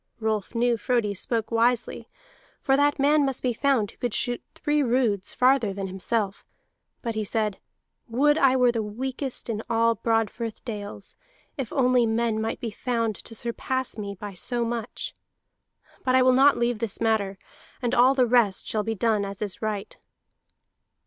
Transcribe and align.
Rolf 0.19 0.55
knew 0.55 0.77
Frodi 0.77 1.13
spoke 1.13 1.51
wisely, 1.51 2.09
for 2.59 2.75
that 2.75 2.97
man 2.97 3.23
must 3.23 3.43
be 3.43 3.53
found 3.53 3.91
who 3.91 3.97
could 3.97 4.15
shoot 4.15 4.41
three 4.55 4.81
roods 4.81 5.31
farther 5.35 5.73
than 5.73 5.85
himself. 5.85 6.43
But 7.03 7.13
he 7.13 7.23
said: 7.23 7.59
"Would 8.07 8.35
I 8.35 8.55
were 8.55 8.71
the 8.71 8.81
weakest 8.81 9.47
in 9.47 9.61
all 9.69 9.93
Broadfirth 9.93 10.65
dales, 10.65 11.15
if 11.55 11.71
only 11.71 12.07
men 12.07 12.41
might 12.41 12.59
be 12.59 12.71
found 12.71 13.15
to 13.17 13.35
surpass 13.35 13.95
me 13.95 14.15
by 14.15 14.33
so 14.33 14.65
much. 14.65 15.13
But 16.03 16.15
I 16.15 16.23
will 16.23 16.33
not 16.33 16.57
leave 16.57 16.79
this 16.79 16.99
matter, 16.99 17.37
and 17.79 17.93
all 17.93 18.15
the 18.15 18.25
rest 18.25 18.65
shall 18.65 18.81
be 18.81 18.95
done 18.95 19.23
as 19.23 19.39
is 19.39 19.61
right." 19.61 19.95